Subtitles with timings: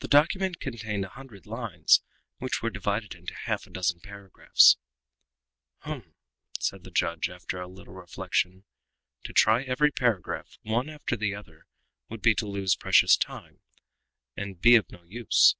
[0.00, 2.02] The document contained a hundred lines,
[2.38, 4.78] which were divided into half a dozen paragraphs.
[5.82, 6.16] "Hum!"
[6.58, 8.64] said the judge, after a little reflection;
[9.22, 11.68] "to try every paragraph, one after the other,
[12.08, 13.60] would be to lose precious time,
[14.36, 15.54] and be of no use.